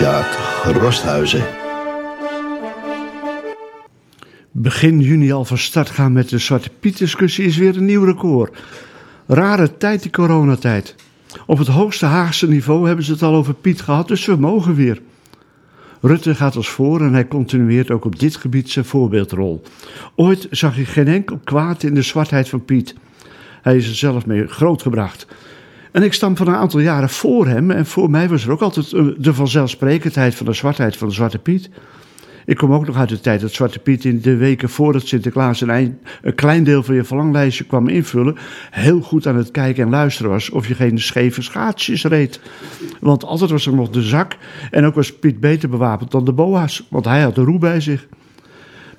[0.00, 1.44] Sjaak Rosthuizen.
[4.50, 8.04] Begin juni al van start gaan met de Zwarte Piet discussie is weer een nieuw
[8.04, 8.58] record.
[9.26, 10.94] Rare tijd die coronatijd.
[11.46, 14.74] Op het hoogste Haagse niveau hebben ze het al over Piet gehad, dus we mogen
[14.74, 15.00] weer.
[16.00, 19.62] Rutte gaat als voor en hij continueert ook op dit gebied zijn voorbeeldrol.
[20.16, 22.94] Ooit zag hij geen enkel kwaad in de zwartheid van Piet.
[23.62, 25.26] Hij is er zelf mee grootgebracht.
[25.92, 28.60] En ik stam van een aantal jaren voor hem en voor mij was er ook
[28.60, 31.70] altijd eh, de vanzelfsprekendheid van de zwartheid van de Zwarte Piet.
[32.44, 35.60] Ik kom ook nog uit de tijd dat Zwarte Piet in de weken voordat Sinterklaas
[35.60, 38.36] een, een klein deel van je verlanglijstje kwam invullen,
[38.70, 42.40] heel goed aan het kijken en luisteren was of je geen scheve schaatsjes reed.
[43.00, 44.36] Want altijd was er nog de zak
[44.70, 47.80] en ook was Piet beter bewapend dan de boa's, want hij had de roe bij
[47.80, 48.06] zich.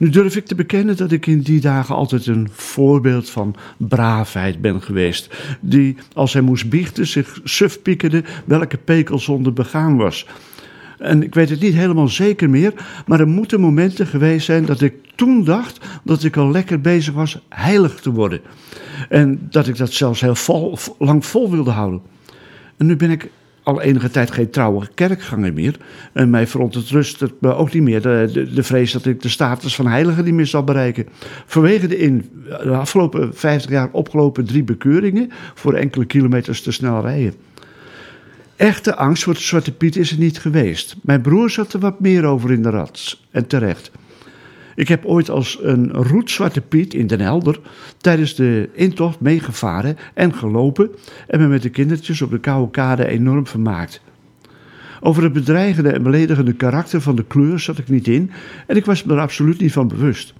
[0.00, 4.60] Nu durf ik te bekennen dat ik in die dagen altijd een voorbeeld van braafheid
[4.60, 5.34] ben geweest.
[5.60, 10.26] Die, als hij moest biechten, zich suf piekerde welke pekelzonde begaan was.
[10.98, 12.72] En ik weet het niet helemaal zeker meer,
[13.06, 17.14] maar er moeten momenten geweest zijn dat ik toen dacht dat ik al lekker bezig
[17.14, 18.40] was heilig te worden.
[19.08, 22.00] En dat ik dat zelfs heel vol, lang vol wilde houden.
[22.76, 23.30] En nu ben ik
[23.62, 25.76] al enige tijd geen trouwe kerkganger meer.
[26.12, 29.86] En mij verontrust het me ook niet meer de, vrees dat ik de status van
[29.86, 31.06] heilige niet meer zal bereiken.
[31.46, 37.00] Vanwege de in de afgelopen 50 jaar opgelopen drie bekeuringen voor enkele kilometers te snel
[37.00, 37.34] rijden.
[38.56, 40.96] Echte angst voor de Zwarte Piet is er niet geweest.
[41.02, 43.26] Mijn broer zat er wat meer over in de rats.
[43.30, 43.90] En terecht.
[44.80, 47.60] Ik heb ooit als een roet Zwarte Piet in Den Helder
[47.96, 50.90] tijdens de intocht meegevaren en gelopen
[51.26, 54.02] en me met de kindertjes op de koude kade enorm vermaakt.
[55.00, 58.30] Over het bedreigende en beledigende karakter van de kleur zat ik niet in
[58.66, 60.34] en ik was me er absoluut niet van bewust.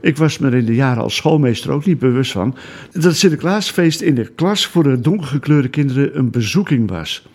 [0.00, 2.56] Ik was me er in de jaren als schoolmeester ook niet bewust van
[2.92, 7.28] dat het Sinterklaasfeest in de klas voor de donkergekleurde kinderen een bezoeking was.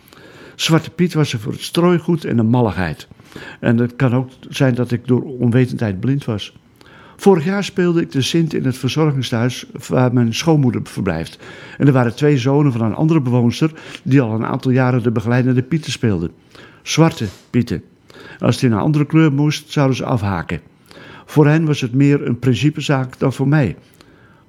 [0.56, 3.08] Zwarte Piet was er voor het strooigoed en de malligheid.
[3.60, 6.58] En het kan ook zijn dat ik door onwetendheid blind was.
[7.16, 11.40] Vorig jaar speelde ik de Sint in het verzorgingshuis waar mijn schoonmoeder verblijft.
[11.78, 13.72] En er waren twee zonen van een andere bewoonster
[14.04, 16.32] die al een aantal jaren de begeleidende Pieten speelden.
[16.82, 17.84] Zwarte Pieten.
[18.40, 20.62] Als die een andere kleur moest, zouden ze afhaken.
[21.26, 23.76] Voor hen was het meer een principezaak dan voor mij.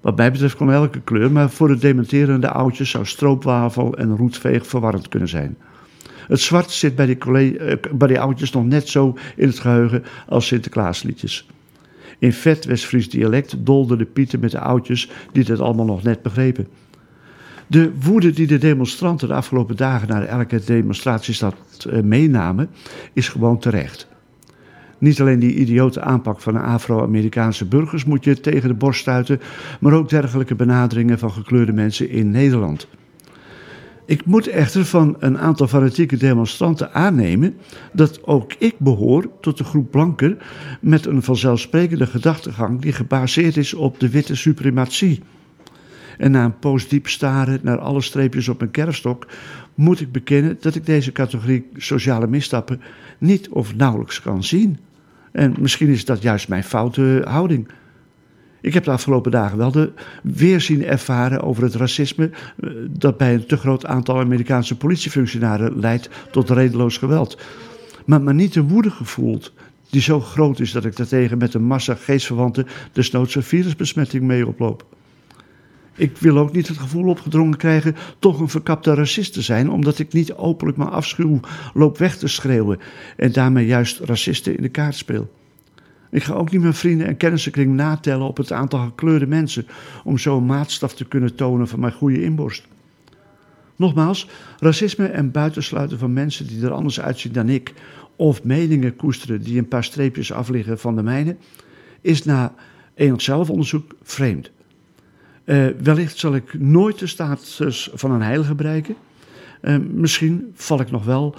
[0.01, 4.67] Wat mij betreft kon elke kleur, maar voor de dementerende oudjes zou stroopwafel en roetveeg
[4.67, 5.57] verwarrend kunnen zijn.
[6.31, 7.19] Het zwart zit bij die,
[7.59, 11.47] eh, bij die oudjes nog net zo in het geheugen als Sinterklaasliedjes.
[12.19, 16.23] In vet West-Fries dialect dolden de pieten met de oudjes die het allemaal nog net
[16.23, 16.69] begrepen.
[17.67, 21.55] De woede die de demonstranten de afgelopen dagen naar elke demonstratiestad
[21.91, 22.71] eh, meenamen,
[23.13, 24.09] is gewoon terecht.
[24.99, 29.41] Niet alleen die idiote aanpak van de Afro-Amerikaanse burgers moet je tegen de borst stuiten,
[29.81, 32.89] maar ook dergelijke benaderingen van gekleurde mensen in Nederland.
[34.11, 37.57] Ik moet echter van een aantal fanatieke demonstranten aannemen
[37.93, 40.39] dat ook ik behoor tot de groep blanken
[40.81, 45.23] met een vanzelfsprekende gedachtegang die gebaseerd is op de witte suprematie.
[46.19, 49.27] En na een poos diep staren naar alle streepjes op mijn kerfstok,
[49.75, 52.81] moet ik bekennen dat ik deze categorie sociale misstappen
[53.19, 54.79] niet of nauwelijks kan zien.
[55.33, 57.69] En misschien is dat juist mijn foute houding.
[58.61, 63.35] Ik heb de afgelopen dagen wel de weerzien ervaren over het racisme eh, dat bij
[63.35, 67.39] een te groot aantal Amerikaanse politiefunctionarissen leidt tot redeloos geweld.
[68.07, 69.53] Maar, maar niet de woede gevoeld
[69.91, 74.47] die zo groot is dat ik daartegen met een massa geestverwanten desnoods een virusbesmetting mee
[74.47, 74.87] oploop.
[75.95, 79.99] Ik wil ook niet het gevoel opgedrongen krijgen toch een verkapte racist te zijn, omdat
[79.99, 81.41] ik niet openlijk mijn afschuw
[81.75, 82.79] loop weg te schreeuwen
[83.17, 85.31] en daarmee juist racisten in de kaart speel.
[86.11, 89.67] Ik ga ook niet mijn vrienden en kennissenkring natellen op het aantal gekleurde mensen
[90.05, 92.67] om zo een maatstaf te kunnen tonen van mijn goede inborst.
[93.77, 94.29] Nogmaals,
[94.59, 97.75] racisme en buitensluiten van mensen die er anders uitzien dan ik,
[98.17, 101.37] of meningen koesteren die een paar streepjes afliggen van de mijne,
[102.01, 102.55] is na
[102.95, 104.51] enig zelfonderzoek vreemd.
[105.45, 108.95] Uh, wellicht zal ik nooit de status van een heilige bereiken.
[109.63, 111.35] Uh, misschien val ik nog wel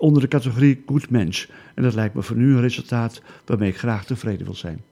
[0.00, 1.48] onder de categorie goed mens.
[1.74, 4.84] En dat lijkt me voor nu een resultaat waarmee ik graag tevreden wil zijn.